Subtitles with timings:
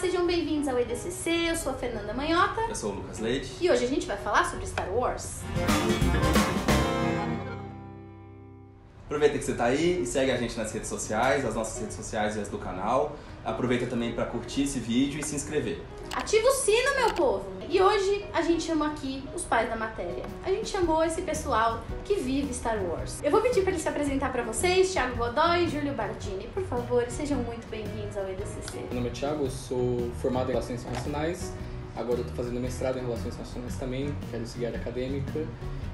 [0.00, 1.48] sejam bem-vindos ao EDCC.
[1.48, 3.52] Eu sou a Fernanda Manhota Eu sou o Lucas Leite.
[3.60, 5.40] e hoje a gente vai falar sobre Star Wars.
[9.06, 11.96] Aproveita que você tá aí e segue a gente nas redes sociais, as nossas redes
[11.96, 13.16] sociais e as do canal.
[13.44, 15.82] Aproveita também para curtir esse vídeo e se inscrever.
[16.18, 17.44] Ativa o sino, meu povo!
[17.68, 20.24] E hoje a gente chama aqui os pais da matéria.
[20.44, 23.22] A gente chamou esse pessoal que vive Star Wars.
[23.22, 26.48] Eu vou pedir para eles se apresentar para vocês, Thiago Godoy e Júlio Bardini.
[26.48, 28.78] Por favor, sejam muito bem-vindos ao EDCC.
[28.90, 31.52] Meu nome é Thiago, eu sou formado em Relações Internacionais.
[31.98, 35.44] Agora eu estou fazendo mestrado em Relações Internacionais também, quero seguir a área acadêmica.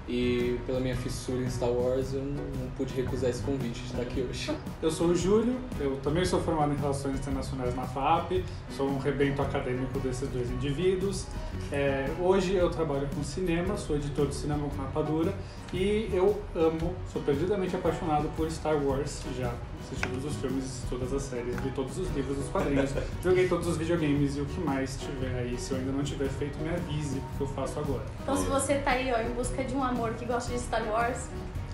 [0.07, 3.87] E pela minha fissura em Star Wars, eu não, não pude recusar esse convite de
[3.87, 4.55] estar aqui hoje.
[4.83, 8.45] Eu sou o Júlio, eu também sou formado em Relações Internacionais na FAP,
[8.77, 11.27] sou um rebento acadêmico desses dois indivíduos.
[11.73, 15.33] É, hoje eu trabalho com cinema, sou editor de cinema com rapadura
[15.73, 21.13] e eu amo, sou perdidamente apaixonado por Star Wars, já assisti todos os filmes, todas
[21.13, 22.91] as séries, li todos os livros, os quadrinhos,
[23.23, 26.29] joguei todos os videogames e o que mais tiver aí, se eu ainda não tiver
[26.29, 28.05] feito, me avise, porque eu faço agora.
[28.23, 30.87] Então, se você tá aí ó, em busca de um amor que gosta de Star
[30.89, 31.29] Wars,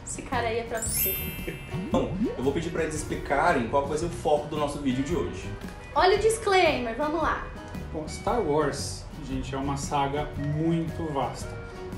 [0.04, 1.16] esse cara aí é pra você.
[1.92, 5.04] Bom, eu vou pedir para eles explicarem qual vai ser o foco do nosso vídeo
[5.04, 5.48] de hoje.
[5.94, 7.46] Olha o disclaimer, vamos lá.
[7.92, 11.52] Bom, Star Wars, gente, é uma saga muito vasta,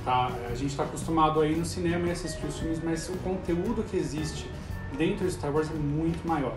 [0.05, 0.31] tá?
[0.51, 3.97] A gente está acostumado aí no cinema e assistir os filmes, mas o conteúdo que
[3.97, 4.47] existe
[4.97, 6.55] dentro de Star Wars é muito maior,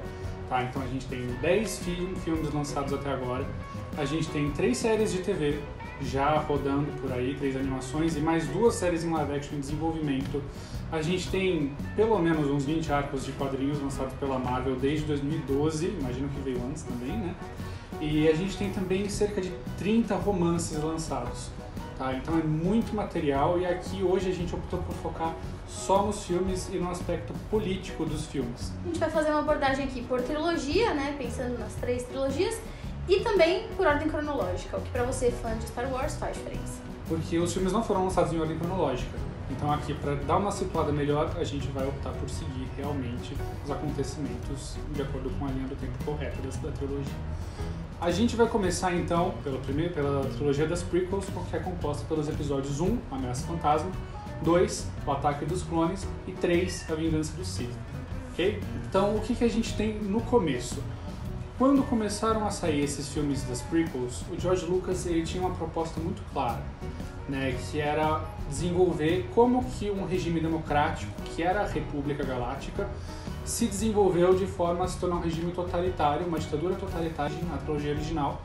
[0.50, 0.64] tá?
[0.64, 3.46] Então a gente tem 10 fi- filmes lançados até agora,
[3.98, 5.60] a gente tem três séries de TV
[6.02, 10.42] já rodando por aí, três animações e mais duas séries em live action em desenvolvimento.
[10.92, 15.88] A gente tem pelo menos uns 20 arcos de quadrinhos lançados pela Marvel desde 2012,
[16.00, 17.34] imagino que veio antes também, né?
[18.02, 21.50] E a gente tem também cerca de 30 romances lançados.
[21.98, 22.14] Tá?
[22.14, 25.34] Então é muito material e aqui hoje a gente optou por focar
[25.66, 28.74] só nos filmes e no aspecto político dos filmes.
[28.84, 31.16] A gente vai fazer uma abordagem aqui por trilogia, né?
[31.18, 32.60] Pensando nas três trilogias.
[33.08, 36.82] E também por ordem cronológica, o que pra você, fã de Star Wars, faz diferença.
[37.08, 39.18] Porque os filmes não foram lançados em ordem cronológica.
[39.52, 43.72] Então aqui, para dar uma situada melhor, a gente vai optar por seguir realmente os
[43.72, 47.14] acontecimentos de acordo com a linha do tempo correta da trilogia.
[48.00, 52.28] A gente vai começar então pela, primeira, pela trilogia das prequels, que é composta pelos
[52.28, 53.90] episódios 1, Ameaça Fantasma,
[54.42, 57.72] 2, O Ataque dos Clones e 3, A Vingança do Sith.
[58.32, 58.62] Ok?
[58.88, 60.84] Então o que, que a gente tem no começo?
[61.58, 65.98] Quando começaram a sair esses filmes das prequels, o George Lucas ele tinha uma proposta
[66.02, 66.62] muito clara,
[67.30, 72.90] né, que era desenvolver como que um regime democrático, que era a República Galáctica,
[73.46, 77.92] se desenvolveu de forma a se tornar um regime totalitário, uma ditadura totalitária na trilogia
[77.92, 78.42] original,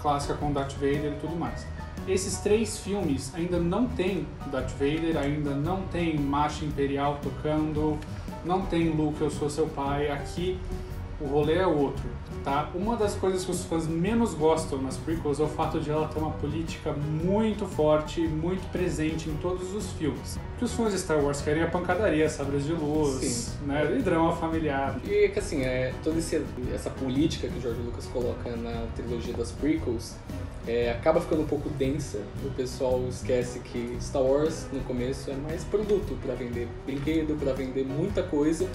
[0.00, 1.66] clássica com Darth Vader e tudo mais.
[2.06, 7.98] Esses três filmes ainda não tem Darth Vader, ainda não tem Marcha Imperial tocando,
[8.44, 10.10] não tem Luke, eu sou seu pai.
[10.10, 10.58] Aqui
[11.20, 12.02] o rolê é outro,
[12.42, 12.70] tá?
[12.74, 16.08] Uma das coisas que os fãs menos gostam nas prequels é o fato de ela
[16.08, 20.38] ter uma política muito forte, muito presente em todos os filmes.
[20.58, 23.66] Que os fãs de Star Wars querem a pancadaria, sabres de luz, Sim.
[23.66, 23.96] né?
[23.98, 24.98] E drama familiar.
[25.04, 26.42] E é que assim, é, toda esse-
[26.74, 30.16] essa política que o George Lucas coloca na trilogia das prequels
[30.66, 32.18] é, acaba ficando um pouco densa.
[32.44, 37.52] O pessoal esquece que Star Wars no começo é mais produto para vender brinquedo, para
[37.54, 38.68] vender muita coisa.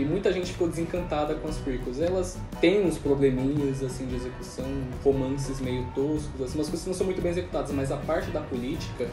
[0.00, 2.00] E muita gente ficou desencantada com as prequels.
[2.00, 4.64] Elas têm uns probleminhas assim de execução,
[5.04, 8.40] romances meio toscos, assim, umas coisas não são muito bem executadas, mas a parte da
[8.40, 9.06] política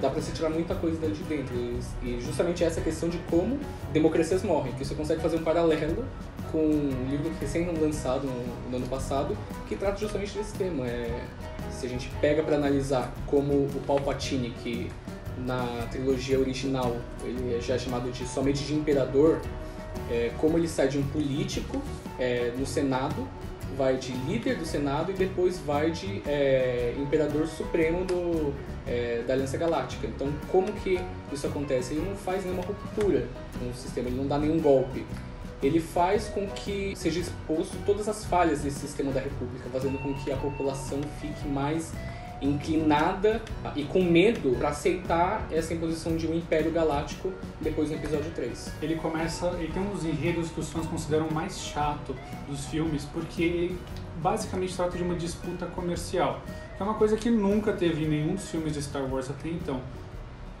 [0.00, 1.54] dá pra se tirar muita coisa dali de dentro.
[2.02, 3.56] E justamente essa questão de como
[3.92, 6.04] democracias morrem, que você consegue fazer um paralelo
[6.50, 9.38] com um livro recém-lançado no, no ano passado,
[9.68, 10.88] que trata justamente desse tema.
[10.88, 11.24] É,
[11.70, 14.90] se a gente pega pra analisar como o Palpatine, que
[15.38, 19.40] na trilogia original ele é já chamado de somente de imperador,
[20.10, 21.80] é, como ele sai de um político
[22.18, 23.26] é, no Senado,
[23.76, 28.54] vai de líder do Senado e depois vai de é, imperador supremo do,
[28.86, 30.06] é, da Aliança Galáctica.
[30.06, 31.00] Então, como que
[31.32, 31.94] isso acontece?
[31.94, 33.26] Ele não faz nenhuma ruptura
[33.58, 35.04] com o sistema, ele não dá nenhum golpe.
[35.62, 40.12] Ele faz com que seja exposto todas as falhas desse sistema da República, fazendo com
[40.14, 41.92] que a população fique mais
[42.42, 43.40] inclinada
[43.76, 48.72] e com medo para aceitar essa imposição de um império galáctico depois no episódio 3.
[48.82, 52.14] Ele começa, ele tem um dos enredos que os fãs consideram mais chato
[52.48, 53.78] dos filmes, porque ele
[54.16, 56.40] basicamente trata de uma disputa comercial,
[56.76, 59.48] que é uma coisa que nunca teve em nenhum dos filmes de Star Wars até
[59.48, 59.80] então.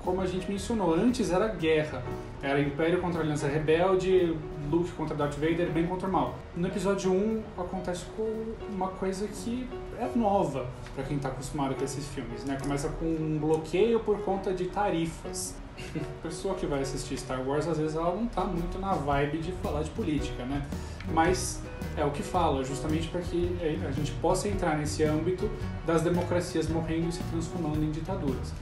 [0.04, 2.02] Como a gente mencionou, antes era guerra,
[2.42, 4.36] era Império contra a Aliança Rebelde,
[4.68, 6.34] Luke contra Darth Vader, bem contra o mal.
[6.56, 9.68] No episódio 1 acontece com uma coisa que
[10.00, 10.66] é nova
[10.96, 12.58] para quem está acostumado com esses filmes, né?
[12.60, 15.54] Começa com um bloqueio por conta de tarifas.
[15.78, 19.38] A pessoa que vai assistir Star Wars, às vezes ela não tá muito na vibe
[19.38, 20.62] de falar de política, né?
[21.10, 21.60] mas
[21.96, 25.50] é o que fala, justamente para que a gente possa entrar nesse âmbito
[25.86, 28.52] das democracias morrendo e se transformando em ditaduras.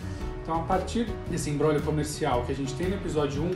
[0.42, 3.50] Então, a partir desse embrólio comercial que a gente tem no episódio 1,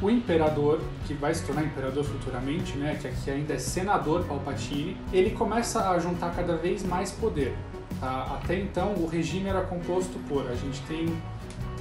[0.00, 4.96] o imperador, que vai se tornar imperador futuramente, né, que aqui ainda é senador Palpatine,
[5.12, 7.54] ele começa a juntar cada vez mais poder.
[8.00, 8.40] Tá?
[8.42, 11.06] Até então, o regime era composto por, a gente tem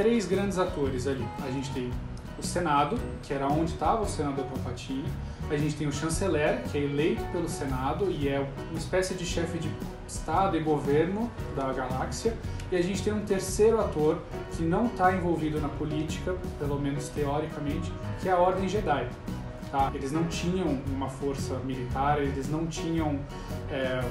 [0.02, 1.24] três grandes atores ali.
[1.46, 1.92] A gente tem
[2.40, 5.06] o Senado, que era onde estava o senador Palpatine,
[5.48, 8.40] a gente tem o chanceler, que é eleito pelo Senado e é
[8.72, 9.70] uma espécie de chefe de
[10.08, 12.36] Estado e governo da galáxia.
[12.72, 14.18] E a gente tem um terceiro ator
[14.58, 19.08] que não está envolvido na política, pelo menos teoricamente, que é a Ordem Jedi.
[19.72, 19.92] Tá?
[19.94, 23.20] Eles não tinham uma força militar, eles não tinham
[23.70, 24.04] é,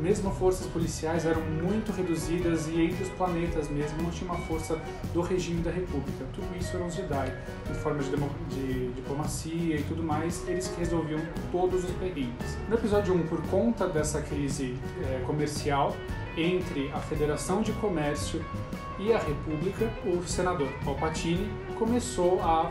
[0.00, 4.80] mesmo forças policiais eram muito reduzidas e entre os planetas mesmo não tinha uma força
[5.12, 6.24] do regime da República.
[6.32, 7.32] Tudo isso eram os Jedi,
[7.70, 8.10] em forma de,
[8.54, 11.20] de diplomacia e tudo mais, eles que resolviam
[11.50, 12.58] todos os perrengues.
[12.68, 15.96] No episódio 1, por conta dessa crise é, comercial
[16.36, 18.44] entre a Federação de Comércio
[18.98, 22.70] e a República, o senador Palpatine começou a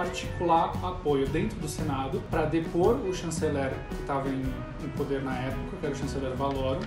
[0.00, 4.42] articular apoio dentro do Senado para depor o chanceler que estava em,
[4.84, 6.80] em, poder na época, que era o chanceler Valorum,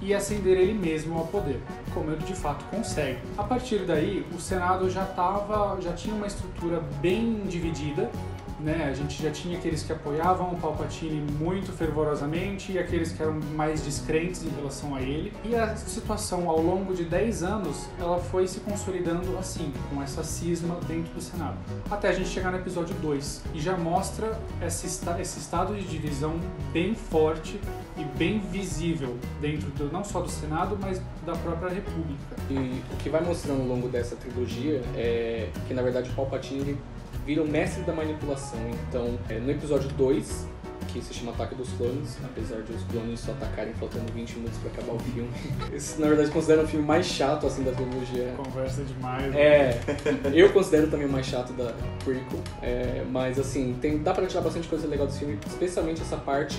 [0.00, 1.60] e ascender ele mesmo ao poder,
[1.92, 3.18] como ele de fato consegue.
[3.36, 8.10] A partir daí, o Senado já tava, já tinha uma estrutura bem dividida
[8.60, 8.88] né?
[8.90, 13.40] A gente já tinha aqueles que apoiavam o Palpatine muito fervorosamente e aqueles que eram
[13.54, 15.32] mais descrentes em relação a ele.
[15.44, 20.22] E a situação ao longo de 10 anos, ela foi se consolidando assim, com essa
[20.22, 21.56] cisma dentro do Senado.
[21.90, 26.40] Até a gente chegar no episódio 2 e já mostra esse, esse estado de divisão
[26.72, 27.60] bem forte
[27.96, 32.36] e bem visível dentro do, não só do Senado, mas da própria República.
[32.50, 36.78] E o que vai mostrando ao longo dessa trilogia é que na verdade o Palpatine
[37.24, 38.60] vira o mestre da manipulação.
[38.88, 40.46] Então, é, no episódio 2,
[40.88, 44.58] que se chama Ataque dos Clones, apesar de os clones só atacarem faltando 20 minutos
[44.58, 45.30] para acabar o filme.
[45.72, 48.32] Esse, na verdade, considero o filme mais chato assim da trilogia.
[48.36, 49.34] Conversa demais.
[49.34, 49.78] É,
[50.32, 51.74] eu considero também o mais chato da
[52.04, 56.16] prequel, é, mas assim, tem, dá para tirar bastante coisa legal desse filme, especialmente essa
[56.16, 56.58] parte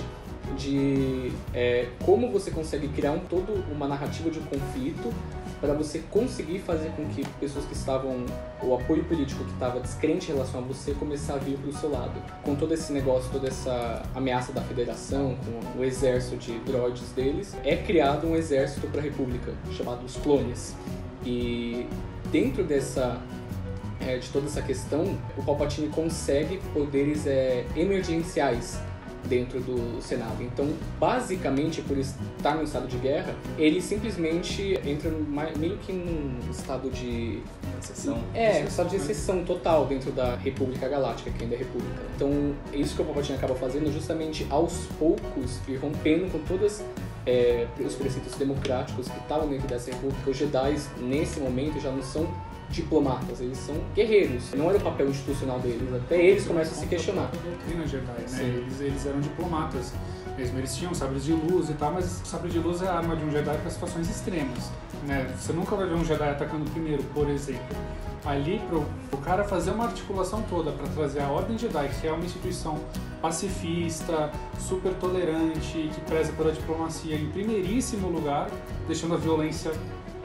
[0.58, 5.14] de é, como você consegue criar um, todo uma narrativa de um conflito
[5.60, 8.26] para você conseguir fazer com que pessoas que estavam,
[8.64, 11.74] o apoio político que estava descrente em relação a você, começar a vir para o
[11.74, 12.14] seu lado.
[12.44, 17.56] Com todo esse negócio, toda essa ameaça da federação, com o exército de droids deles,
[17.66, 20.76] é criado um exército para a república, chamado os clones.
[21.26, 21.86] E
[22.32, 23.22] dentro dessa
[24.00, 28.80] é, de toda essa questão, o Palpatine consegue poderes é, emergenciais
[29.28, 30.42] dentro do Senado.
[30.42, 35.12] Então, basicamente, por estar no estado de guerra, ele simplesmente entra
[35.58, 37.42] meio que num estado de
[37.80, 38.20] exceção.
[38.34, 42.02] É, um estado de exceção total dentro da República Galáctica, que ainda é República.
[42.16, 46.84] Então, isso que o Palpatine acaba fazendo, justamente aos poucos, ir rompendo com todas
[47.26, 50.30] é, os preceitos democráticos que estavam dentro dessa república.
[50.30, 52.28] Os Jedi, nesse momento, já não são
[52.70, 54.54] diplomatas, eles são guerreiros.
[54.54, 57.30] Não era o papel institucional deles, até eles começam a se questionar.
[57.34, 58.44] A doutrina Jedi, né?
[58.44, 59.94] Eles, eles eram diplomatas
[60.38, 62.94] mesmo, eles tinham sabres de luz e tal, mas o sabre de luz é a
[62.94, 64.72] arma de um Jedi para situações extremas,
[65.06, 65.30] né?
[65.38, 67.76] Você nunca vai ver um Jedi atacando primeiro, por exemplo.
[68.26, 72.12] Ali, pro, o cara fazer uma articulação toda para trazer a Ordem Jedi, que é
[72.12, 72.78] uma instituição
[73.22, 78.50] pacifista, super tolerante, que preza pela diplomacia em primeiríssimo lugar,
[78.88, 79.72] deixando a violência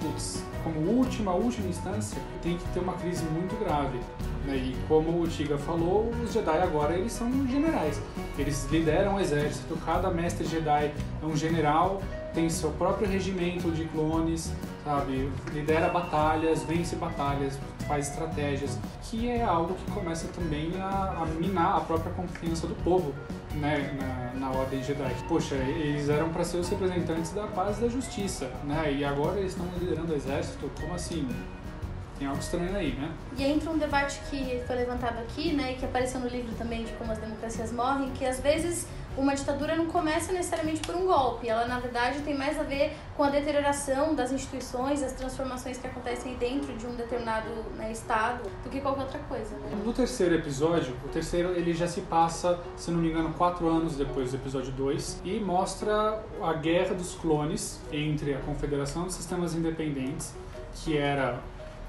[0.04, 3.98] putz, como última, última instância, tem que ter uma crise muito grave.
[4.46, 4.56] Né?
[4.56, 8.00] E como o Tiga falou, os Jedi agora eles são generais.
[8.38, 10.92] Eles lideram o exército, cada mestre Jedi
[11.22, 12.02] é um general,
[12.34, 14.52] tem seu próprio regimento de clones,
[14.84, 15.30] sabe?
[15.52, 21.76] Lidera batalhas, vence batalhas, faz estratégias, que é algo que começa também a, a minar
[21.76, 23.14] a própria confiança do povo
[23.54, 25.14] né, na, na Ordem Jedi.
[25.28, 28.92] Poxa, eles eram para ser os representantes da paz e da justiça, né?
[28.92, 31.28] E agora eles estão liderando o exército, como assim?
[32.18, 33.10] Tem algo estranho aí, né?
[33.36, 36.92] E entra um debate que foi levantado aqui, né, que apareceu no livro também de
[36.92, 41.48] como as democracias morrem, que às vezes uma ditadura não começa necessariamente por um golpe,
[41.48, 45.86] ela na verdade tem mais a ver com a deterioração das instituições, as transformações que
[45.86, 49.56] acontecem dentro de um determinado né, estado, do que qualquer outra coisa.
[49.56, 49.70] Né?
[49.84, 53.96] No terceiro episódio, o terceiro ele já se passa, se não me engano, quatro anos
[53.96, 59.54] depois do episódio 2 e mostra a guerra dos clones entre a Confederação dos Sistemas
[59.54, 60.34] Independentes,
[60.74, 61.40] que era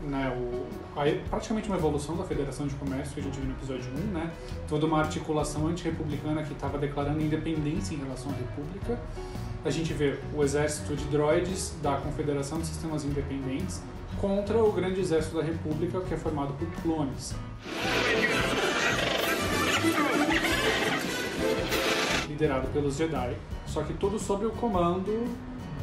[0.02, 3.54] né, o, a, praticamente uma evolução da Federação de Comércio que a gente viu no
[3.54, 4.32] episódio 1, né,
[4.68, 9.00] toda uma articulação antirrepublicana que estava declarando independência em relação à República.
[9.64, 13.82] A gente vê o exército de droids da Confederação de Sistemas Independentes
[14.22, 17.34] contra o grande exército da República, que é formado por clones.
[22.36, 25.26] liderado pelos Jedi, só que tudo sob o comando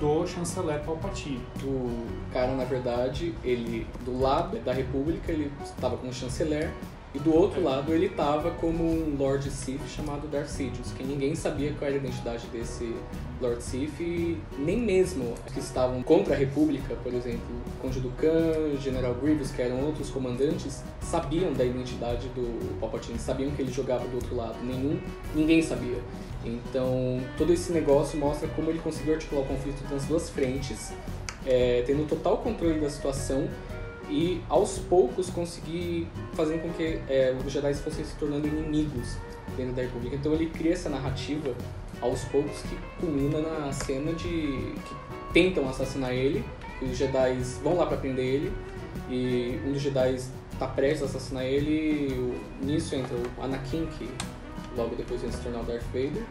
[0.03, 1.41] do chanceler Palpatine.
[1.63, 6.71] O cara, na verdade, ele do lado da República, ele estava como chanceler,
[7.15, 7.65] e do outro É.
[7.65, 12.01] lado ele estava como um Lord Sith chamado Darth Sidious, que ninguém sabia qual era
[12.01, 12.97] a identidade desse
[13.41, 18.77] Lord Sith, e nem mesmo os que estavam contra a República, por exemplo, Conde Dukan,
[18.81, 24.05] General Grievous, que eram outros comandantes, sabiam da identidade do Palpatine, sabiam que ele jogava
[24.09, 24.57] do outro lado.
[24.65, 24.99] Nenhum,
[25.35, 25.99] ninguém sabia.
[26.45, 30.93] Então, todo esse negócio mostra como ele conseguiu articular o conflito nas duas frentes,
[31.47, 33.49] é, tendo total controle da situação
[34.09, 39.17] e aos poucos conseguir fazer com que é, os Jedi fossem se tornando inimigos
[39.57, 40.17] dentro da República.
[40.17, 41.55] Então ele cria essa narrativa
[42.01, 44.97] aos poucos que culmina na cena de que
[45.33, 46.45] tentam assassinar ele,
[46.83, 48.53] os Jedi vão lá para prender ele
[49.09, 50.17] e um dos Jedi
[50.53, 52.09] está prestes a assassinar ele.
[52.61, 54.09] E nisso entra o Anakin que
[54.77, 56.23] logo depois vai se tornar o Darth Vader.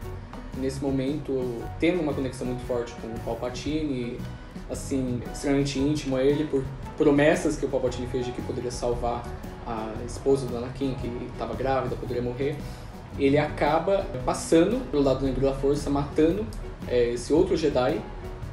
[0.57, 4.19] Nesse momento, tendo uma conexão muito forte com o Palpatine,
[4.69, 6.63] assim, extremamente íntimo a ele por
[6.97, 9.23] promessas que o Palpatine fez de que poderia salvar
[9.65, 12.57] a esposa do Anakin, que estava grávida, poderia morrer.
[13.17, 16.45] Ele acaba passando pelo lado negro da força, matando
[16.87, 18.01] é, esse outro Jedi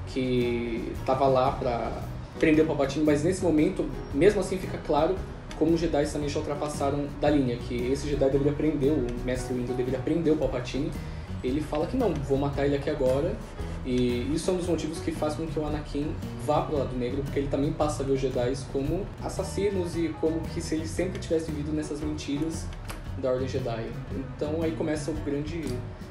[0.09, 2.03] que estava lá para
[2.39, 5.17] prender o Palpatine, mas nesse momento, mesmo assim, fica claro
[5.59, 9.55] como os Jedi também já ultrapassaram da linha, que esse Jedi deveria prender, o Mestre
[9.55, 10.91] Windu deveria prender o Palpatine.
[11.43, 13.37] Ele fala que não, vou matar ele aqui agora.
[13.87, 16.13] E isso é um dos motivos que faz com que o Anakin
[16.45, 20.09] vá pro lado negro, porque ele também passa a ver os Jedi como assassinos e
[20.21, 22.67] como que se ele sempre tivesse vivido nessas mentiras
[23.21, 23.87] da Ordem Jedi.
[24.13, 25.63] Então aí começa o grande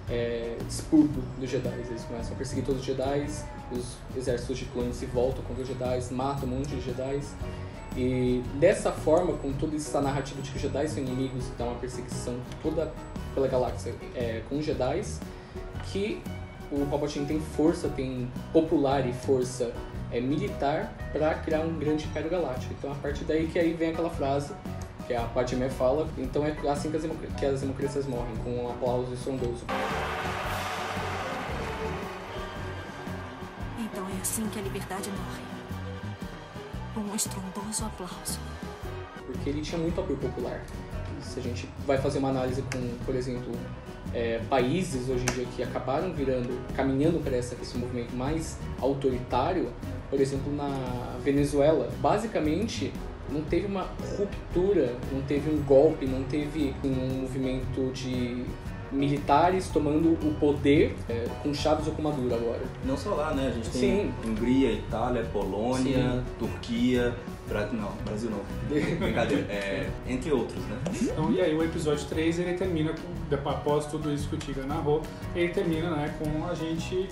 [0.09, 1.73] é, expurgo dos Jedi.
[1.89, 3.27] Eles começam a perseguir todos os Jedi,
[3.71, 7.19] os exércitos de clones se voltam contra os Jedi, matam um monte de Jedi.
[7.97, 11.75] E dessa forma, com toda essa narrativa de que os Jedi são inimigos, dá uma
[11.75, 12.93] perseguição toda
[13.33, 15.01] pela galáxia é, com os Jedi,
[15.85, 16.21] que
[16.71, 19.73] o Palpatine tem força, tem popular e força
[20.11, 22.71] é, militar para criar um grande império galáctico.
[22.77, 24.53] Então a partir daí que aí vem aquela frase
[25.07, 27.03] que a Padmé fala, então é assim que as,
[27.39, 29.65] que as democracias morrem, com um aplauso estrondoso.
[33.79, 35.56] Então é assim que a liberdade morre.
[36.97, 38.39] Um estrondoso aplauso.
[39.27, 40.63] porque ele tinha muito apoio popular.
[41.21, 43.53] Se a gente vai fazer uma análise com, por exemplo,
[44.13, 49.71] é, países hoje em dia que acabaram virando, caminhando para essa, esse movimento mais autoritário,
[50.09, 52.91] por exemplo, na Venezuela, basicamente
[53.29, 53.87] não teve uma
[54.17, 58.45] ruptura, não teve um golpe, não teve um movimento de
[58.91, 62.61] militares tomando o poder é, com chaves ou com madura agora.
[62.85, 63.47] Não só lá, né?
[63.47, 64.13] A gente tem Sim.
[64.25, 66.23] Hungria, Itália, Polônia, Sim.
[66.39, 67.15] Turquia,
[67.47, 67.67] Bra...
[67.67, 68.39] não, Brasil não.
[68.97, 69.43] Brincadeira.
[69.49, 70.77] É, entre outros, né?
[71.01, 74.37] Então, e aí o episódio 3 ele termina, com, depois- após tudo isso que o
[74.37, 75.01] Tiga narrou,
[75.35, 77.09] ele termina né, com a gente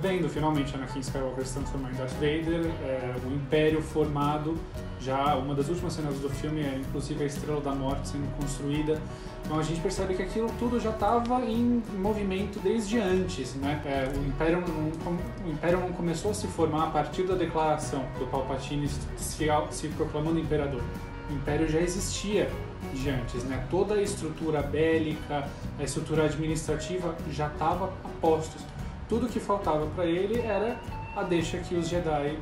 [0.00, 4.56] vendo finalmente Anakin Skywalker se transformar em Darth Vader, é, o Império formado,
[5.00, 9.00] já uma das últimas cenas do filme é inclusive a Estrela da Morte sendo construída,
[9.44, 13.80] então a gente percebe que aquilo tudo já estava em movimento desde antes, né?
[13.84, 18.04] É, o, Império não, o Império não começou a se formar a partir da declaração
[18.18, 20.82] do Palpatine se, se proclamando Imperador.
[21.30, 22.50] O Império já existia
[22.92, 23.66] de antes, né?
[23.70, 28.62] Toda a estrutura bélica, a estrutura administrativa já estava a postos.
[29.08, 30.78] Tudo que faltava para ele era
[31.16, 32.38] a deixa que os Jedi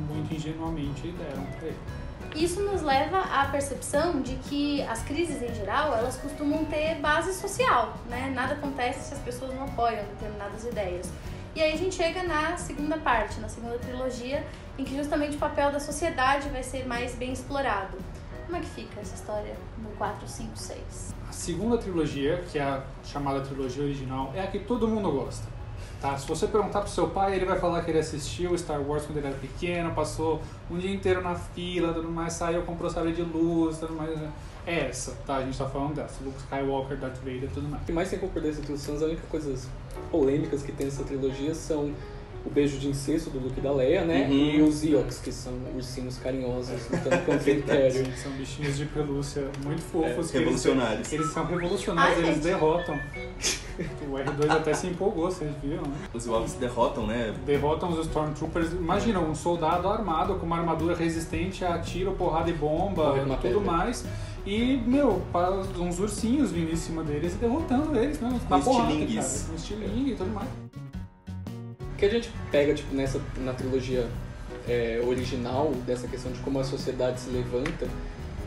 [0.00, 1.78] muito ingenuamente deram para ele.
[2.34, 7.34] Isso nos leva à percepção de que as crises em geral, elas costumam ter base
[7.34, 8.30] social, né?
[8.34, 11.10] Nada acontece se as pessoas não apoiam determinadas ideias.
[11.54, 14.46] E aí a gente chega na segunda parte, na segunda trilogia,
[14.78, 17.98] em que justamente o papel da sociedade vai ser mais bem explorado.
[18.46, 21.14] Como é que fica essa história no 4, 5, 6?
[21.28, 25.46] A segunda trilogia, que é a chamada trilogia original, é a que todo mundo gosta.
[26.00, 26.16] Tá?
[26.16, 29.18] Se você perguntar pro seu pai, ele vai falar que ele assistiu Star Wars quando
[29.18, 30.40] ele era pequeno, passou
[30.70, 34.18] um dia inteiro na fila, tudo mais, saiu, comprou sabre de luz, tudo mais.
[34.66, 35.36] É essa, tá?
[35.36, 36.24] A gente tá falando dessa.
[36.24, 37.82] Luke Skywalker, Darth Vader, tudo mais.
[37.82, 39.68] O que mais tem concordância entre os fãs, a única coisas
[40.10, 41.92] polêmicas que tem nessa trilogia são
[42.44, 44.26] o beijo de incesto do Luke e da Leia, né?
[44.28, 44.32] Uhum.
[44.32, 48.06] E os Ewoks, que são ursinhos carinhosos lutando contra o Império.
[48.16, 50.08] São bichinhos de pelúcia muito fofos.
[50.08, 51.12] É, que eles- revolucionários.
[51.12, 52.44] Eles, são revolucionários, Ai, eles gente.
[52.44, 52.98] derrotam.
[53.80, 55.94] O R2 até se empolgou, vocês viram, né?
[56.12, 57.34] Os Ewoks derrotam, né?
[57.46, 58.72] derrotam os Stormtroopers.
[58.72, 63.54] Imagina, um soldado armado com uma armadura resistente a tiro, porrada e bomba, uma tudo
[63.54, 63.60] pedra.
[63.60, 64.04] mais.
[64.44, 65.22] E, meu,
[65.78, 68.38] uns ursinhos vindo em cima deles e derrotando eles, né?
[68.46, 69.46] Com estilingues.
[69.48, 70.48] Com estilingue e tudo mais.
[72.00, 74.08] Que a gente pega tipo, nessa, na trilogia
[74.66, 77.86] é, original, dessa questão de como a sociedade se levanta,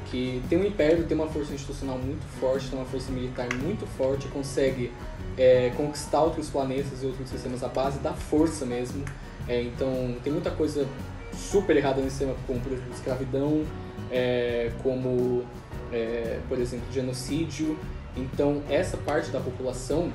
[0.10, 3.86] que tem um império, tem uma força institucional muito forte, tem uma força militar muito
[3.96, 4.92] forte, consegue
[5.38, 9.06] é, conquistar outros planetas e outros sistemas à base da força mesmo.
[9.48, 10.88] É, então tem muita coisa
[11.32, 13.66] super errada nesse sistema, como por exemplo escravidão,
[14.12, 15.44] é, como
[15.92, 17.78] é, por exemplo genocídio.
[18.18, 20.12] Então essa parte da população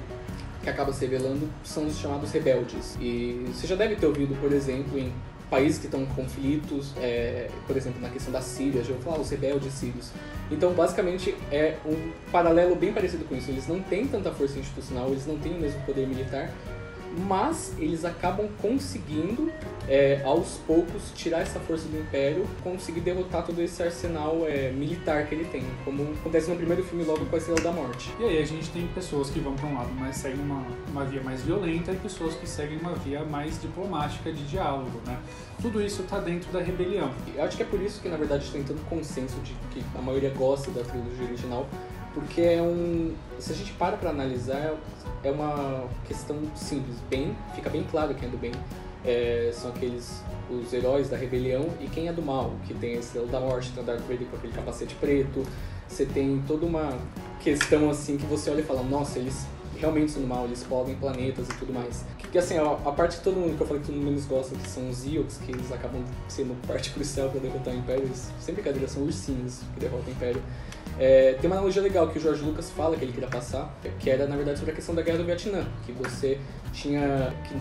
[0.68, 2.96] que acaba se revelando são os chamados rebeldes.
[3.00, 5.12] E você já deve ter ouvido, por exemplo, em
[5.50, 9.18] países que estão em conflitos, é, por exemplo, na questão da Síria, já vou falar
[9.18, 10.10] os rebeldes sírios.
[10.50, 13.50] Então, basicamente, é um paralelo bem parecido com isso.
[13.50, 16.52] Eles não têm tanta força institucional, eles não têm o mesmo poder militar,
[17.26, 19.50] mas eles acabam conseguindo,
[19.88, 25.26] é, aos poucos, tirar essa força do Império, conseguir derrotar todo esse arsenal é, militar
[25.26, 28.12] que ele tem, como acontece no primeiro filme logo com a Estrela da Morte.
[28.20, 31.04] E aí a gente tem pessoas que vão para um lado, mas seguem uma, uma
[31.04, 35.18] via mais violenta, e pessoas que seguem uma via mais diplomática de diálogo, né?
[35.60, 37.10] Tudo isso está dentro da rebelião.
[37.34, 40.00] Eu acho que é por isso que, na verdade, tem tanto consenso de que a
[40.00, 41.66] maioria gosta da trilogia original,
[42.18, 43.14] porque é um...
[43.38, 44.76] Se a gente para para analisar,
[45.22, 48.52] é uma questão simples, bem, fica bem claro quem é do bem.
[49.04, 52.98] É, são aqueles os heróis da rebelião e quem é do mal, que tem a
[52.98, 55.44] Estrela da Morte, tem o Darth Vader com aquele capacete preto.
[55.86, 56.98] Você tem toda uma
[57.40, 59.46] questão assim que você olha e fala, nossa, eles
[59.76, 62.04] realmente são do mal, eles podem planetas e tudo mais.
[62.18, 64.06] Que, que assim, a, a, parte que todo mundo que eu falei que todo mundo
[64.06, 67.76] menos gosta, que são os Ewoks, que eles acabam sendo parte crucial para derrotar o
[67.76, 70.42] Império, eles, sem brincadeira, são ursinhos que derrotam o Império.
[70.98, 74.10] É, tem uma analogia legal que o George Lucas fala que ele queria passar, que
[74.10, 76.38] era na verdade sobre a questão da guerra do Vietnã, que você
[76.72, 77.54] tinha que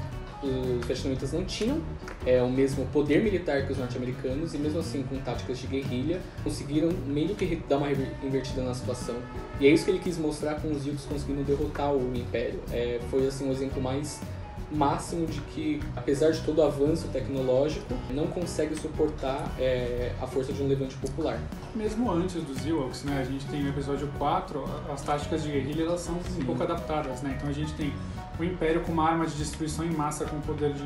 [0.43, 1.81] os vietnamitas não tinham
[2.25, 6.19] é, o mesmo poder militar que os norte-americanos e mesmo assim com táticas de guerrilha
[6.43, 9.15] conseguiram meio que dar uma invertida na situação.
[9.59, 12.59] E é isso que ele quis mostrar com os Yukos conseguindo derrotar o Império.
[12.71, 14.21] É, foi assim um exemplo mais
[14.71, 20.51] máximo de que, apesar de todo o avanço tecnológico, não consegue suportar é, a força
[20.51, 21.39] de um levante popular.
[21.73, 25.83] Mesmo antes dos Ewoks, né, a gente tem no episódio 4, as táticas de guerrilha
[25.83, 26.41] elas são Sim.
[26.41, 27.21] um pouco adaptadas.
[27.21, 27.35] Né?
[27.37, 27.93] Então a gente tem
[28.39, 30.83] o Império com uma arma de destruição em massa com o poder de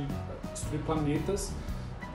[0.54, 1.52] destruir planetas,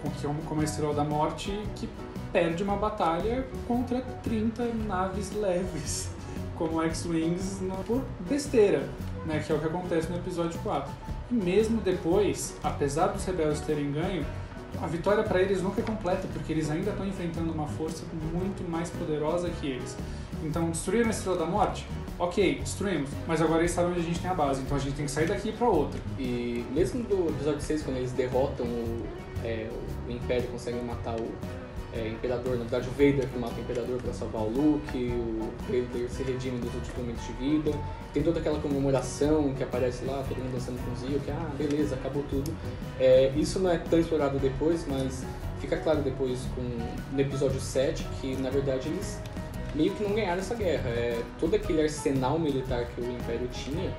[0.03, 1.89] com que é como a Estrela da Morte, que
[2.33, 6.11] perde uma batalha contra 30 naves leves,
[6.57, 8.89] como X-Wings por besteira,
[9.25, 11.16] né, que é o que acontece no episódio 4.
[11.31, 14.25] E mesmo depois, apesar dos rebeldes terem ganho,
[14.81, 18.69] a vitória para eles nunca é completa, porque eles ainda estão enfrentando uma força muito
[18.69, 19.97] mais poderosa que eles.
[20.45, 21.87] Então, destruíram a Estrela da Morte?
[22.19, 24.95] Ok, destruímos, mas agora eles sabem onde a gente tem a base, então a gente
[24.95, 25.99] tem que sair daqui para outra.
[26.19, 29.07] E mesmo do episódio 6, quando eles derrotam o,
[29.43, 29.69] é,
[30.07, 31.29] o Império, conseguem matar o
[31.97, 35.51] é, Imperador, na verdade o Vader que mata o Imperador para salvar o Luke, o
[35.63, 37.71] Vader se redime dos últimos momentos de vida.
[38.13, 41.51] Tem toda aquela comemoração que aparece lá, todo mundo dançando com o Zio, que ah,
[41.57, 42.53] beleza, acabou tudo.
[43.01, 45.25] É, isso não é tão explorado depois, mas
[45.61, 46.63] fica claro depois com,
[47.15, 49.19] no episódio 7 que na verdade eles
[49.75, 50.89] meio que não ganharam essa guerra.
[50.89, 53.95] É, todo aquele arsenal militar que o Império tinha,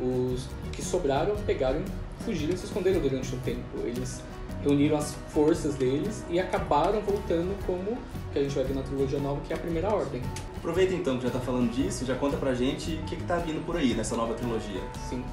[0.00, 1.82] os que sobraram pegaram,
[2.24, 3.78] fugiram e se esconderam durante um tempo.
[3.84, 4.22] Eles
[4.62, 7.98] reuniram as forças deles e acabaram voltando como
[8.32, 10.22] que a gente vai ver na trilogia nova, que é a Primeira Ordem.
[10.56, 13.36] Aproveita então que já tá falando disso, já conta pra gente o que, que tá
[13.36, 14.80] vindo por aí nessa nova trilogia.
[15.08, 15.24] Sim.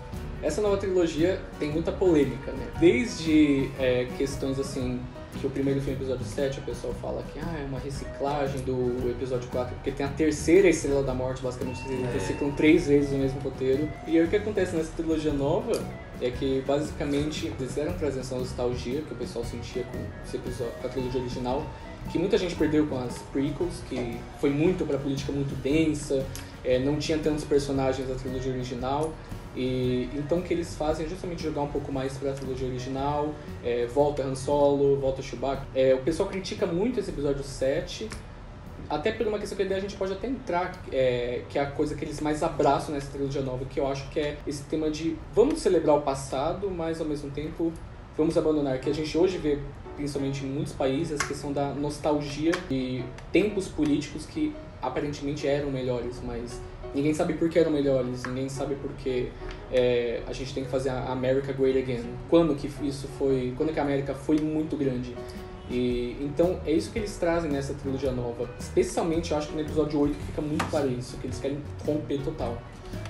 [0.41, 2.67] Essa nova trilogia tem muita polêmica, né?
[2.79, 5.01] Desde é, questões assim,
[5.39, 9.09] que o primeiro filme, episódio 7, o pessoal fala que ah, é uma reciclagem do
[9.09, 12.11] episódio 4, porque tem a terceira Estrela da Morte, basicamente eles é.
[12.13, 13.89] reciclam três vezes o mesmo roteiro.
[14.07, 15.81] E aí o que acontece nessa trilogia nova
[16.21, 20.88] é que basicamente quiseram trazer essa nostalgia que o pessoal sentia com, esse episódio, com
[20.88, 21.65] a trilogia original,
[22.12, 26.25] que muita gente perdeu com as prequels, que foi muito para política muito densa,
[26.63, 29.13] é, não tinha tantos personagens da trilogia original.
[29.56, 32.67] E então o que eles fazem é justamente jogar um pouco mais para a trilogia
[32.67, 35.65] original, é, volta Han Solo, volta Chewbacca.
[35.73, 38.10] É, o pessoal critica muito esse episódio 7,
[38.89, 41.95] até por uma questão que a gente pode até entrar, é, que é a coisa
[41.95, 45.15] que eles mais abraçam nessa trilogia nova, que eu acho que é esse tema de
[45.34, 47.71] vamos celebrar o passado, mas ao mesmo tempo
[48.17, 49.60] vamos abandonar, que a gente hoje vê
[49.95, 56.21] principalmente em muitos países, a questão da nostalgia e tempos políticos que aparentemente eram melhores,
[56.24, 56.62] mas
[56.93, 59.32] ninguém sabe por que eram melhores, ninguém sabe por que
[59.71, 62.06] é, a gente tem que fazer a America Great Again.
[62.30, 65.15] Quando que isso foi, quando que a América foi muito grande.
[65.69, 68.47] E, então é isso que eles trazem nessa trilogia nova.
[68.60, 72.21] Especialmente eu acho que no episódio 8 fica muito claro isso, que eles querem romper
[72.21, 72.58] total.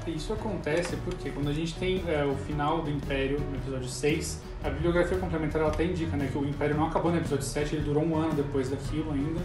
[0.07, 4.41] Isso acontece porque quando a gente tem é, o final do Império no episódio 6,
[4.63, 7.75] a bibliografia complementar ela até indica né, que o Império não acabou no episódio 7,
[7.75, 9.41] ele durou um ano depois daquilo ainda,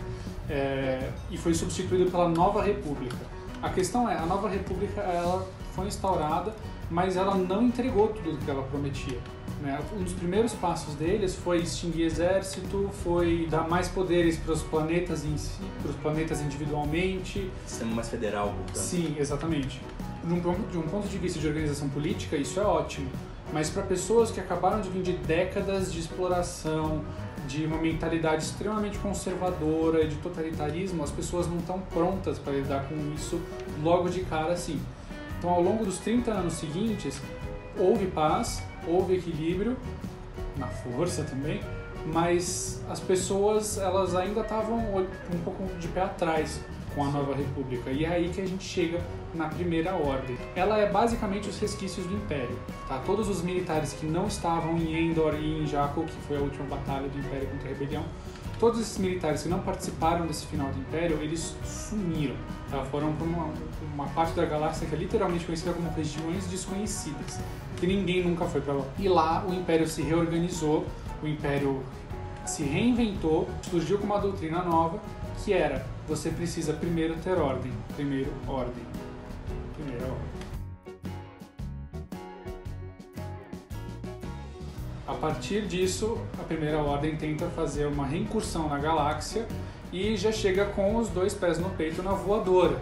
[0.48, 3.16] é, e foi substituído pela Nova República.
[3.62, 6.54] A questão é, a Nova República ela foi instaurada,
[6.90, 9.18] mas ela não entregou tudo o que ela prometia.
[9.60, 9.78] Né?
[9.94, 15.24] Um dos primeiros passos deles foi extinguir exército, foi dar mais poderes para os planetas
[15.24, 17.50] em si, para os planetas individualmente.
[17.66, 18.76] Sistema mais federal, portanto.
[18.76, 19.80] Sim, exatamente.
[20.24, 23.08] de um, ponto- de um ponto de vista de organização política, isso é ótimo.
[23.52, 27.02] Mas para pessoas que acabaram de vir de décadas de exploração,
[27.48, 32.94] de uma mentalidade extremamente conservadora, de totalitarismo, as pessoas não estão prontas para lidar com
[33.14, 33.40] isso
[33.82, 34.80] logo de cara assim.
[35.38, 37.20] Então, ao longo dos 30 anos seguintes,
[37.78, 39.76] houve paz, houve equilíbrio,
[40.56, 41.60] na força também,
[42.06, 46.60] mas as pessoas elas ainda estavam um pouco de pé atrás
[46.94, 47.90] com a nova república.
[47.90, 49.00] E é aí que a gente chega
[49.34, 50.36] na primeira ordem.
[50.56, 52.58] Ela é basicamente os resquícios do império.
[52.88, 52.98] Tá?
[53.06, 56.64] Todos os militares que não estavam em Endor e em Jakku, que foi a última
[56.64, 58.04] batalha do império contra a rebelião,
[58.60, 62.36] todos esses militares que não participaram desse final do império, eles sumiram.
[62.70, 62.84] Tá?
[62.84, 63.48] Foram para uma,
[63.94, 67.40] uma parte da galáxia que é literalmente conhecida como regiões desconhecidas,
[67.78, 68.84] que ninguém nunca foi para lá.
[68.98, 70.86] E lá o império se reorganizou,
[71.22, 71.82] o império
[72.44, 75.00] se reinventou, surgiu com uma doutrina nova,
[75.42, 78.84] que era você precisa primeiro ter ordem, primeiro ordem,
[79.74, 80.29] primeira ordem.
[85.20, 89.46] Partir disso, a primeira ordem tenta fazer uma reincursão na galáxia
[89.92, 92.78] e já chega com os dois pés no peito na voadora,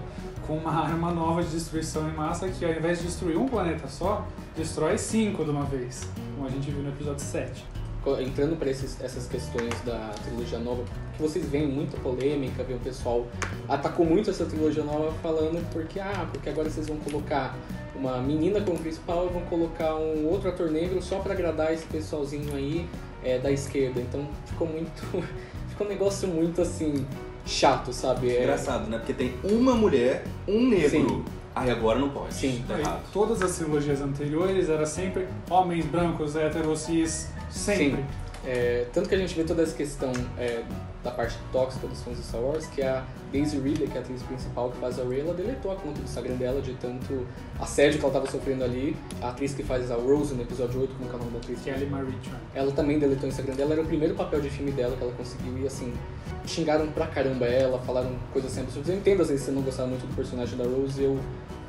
[0.47, 3.89] com uma arma nova de destruição em massa que ao invés de destruir um planeta
[3.89, 7.65] só, destrói cinco de uma vez, como a gente viu no episódio 7.
[8.05, 10.85] Co- Entrando para essas questões da trilogia nova,
[11.17, 13.27] que vocês veem muita polêmica, vê o pessoal
[13.69, 17.57] atacou muito essa trilogia nova falando porque ah, porque agora vocês vão colocar
[17.99, 21.85] uma menina como principal e vão colocar um outro ator negro só para agradar esse
[21.87, 22.87] pessoalzinho aí
[23.25, 24.01] é, da esquerda.
[24.01, 25.03] Então ficou muito
[25.69, 27.07] ficou um negócio muito assim
[27.45, 28.31] chato, sabe?
[28.31, 28.99] É, Engraçado, né?
[28.99, 30.91] Porque tem uma mulher, um negro.
[30.91, 31.25] Sim.
[31.55, 32.35] Aí agora não pode.
[32.35, 32.65] Sim.
[32.69, 33.03] Tá Aí, errado.
[33.13, 38.03] todas as trilogias anteriores era sempre homens brancos, héteros, cis, sempre.
[38.03, 38.05] Sim.
[38.51, 40.63] É, tanto que a gente vê toda essa questão é,
[41.05, 44.03] da parte tóxica dos fãs de Star Wars, que a Daisy Ridley, que é a
[44.03, 47.27] atriz principal que faz a Rey, ela deletou a conta do Instagram dela de tanto
[47.61, 48.97] assédio que ela estava sofrendo ali.
[49.21, 51.61] A atriz que faz a Rose no episódio 8, como é o nome da atriz?
[51.61, 52.39] Kelly Marie Tran.
[52.55, 55.13] Ela também deletou o Instagram dela, era o primeiro papel de filme dela que ela
[55.13, 55.93] conseguiu e assim,
[56.47, 58.89] xingaram pra caramba ela, falaram coisas assim absurdas.
[58.89, 61.19] Eu entendo às vezes você não gostar muito do personagem da Rose, eu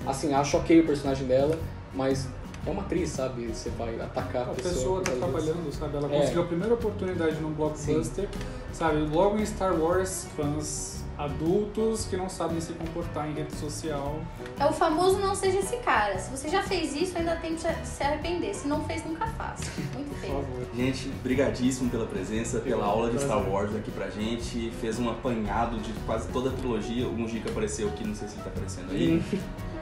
[0.08, 1.60] assim, acho ok o personagem dela,
[1.94, 2.26] mas
[2.65, 3.48] é uma atriz, sabe?
[3.48, 4.74] Você vai atacar a A pessoa.
[4.74, 5.98] pessoa tá trabalhando, sabe?
[5.98, 6.19] Ela É.
[6.19, 8.28] conseguiu a primeira oportunidade num blockbuster,
[8.74, 8.98] sabe?
[9.12, 14.22] Logo em Star Wars, fãs adultos que não sabem se comportar em rede social.
[14.58, 16.17] É o famoso não seja esse cara.
[16.17, 18.54] Se você já fez isso, ainda tem que se arrepender.
[18.56, 19.65] Se não fez, nunca faça.
[19.93, 20.34] Muito Por feio.
[20.34, 20.65] favor.
[20.74, 24.72] Gente, brigadíssimo pela presença, pela aula de Star Wars aqui pra gente.
[24.80, 27.06] Fez um apanhado de quase toda a trilogia.
[27.06, 29.22] O Mujica apareceu aqui, não sei se ele tá aparecendo aí.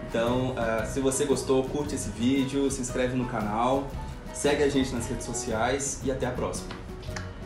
[0.09, 3.87] Então, ah, se você gostou, curte esse vídeo, se inscreve no canal,
[4.33, 6.69] segue a gente nas redes sociais e até a próxima.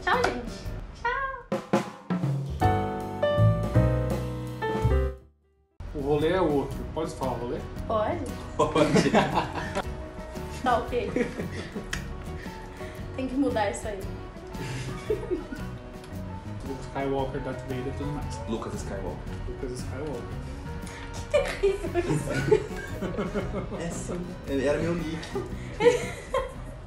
[0.03, 0.61] Tchau, gente.
[5.95, 6.77] O rolê é outro.
[6.93, 7.57] Pode falar rolê?
[7.87, 8.23] Pode?
[8.55, 9.11] Pode.
[10.61, 11.09] Tá ok.
[13.15, 13.99] Tem que mudar isso aí.
[16.67, 18.39] Luke Skywalker, Darth Vader e tudo mais.
[18.47, 19.33] Lucas Skywalker.
[19.47, 20.21] Lucas Skywalker.
[23.79, 24.19] É sim.
[24.47, 25.17] Era meu nick.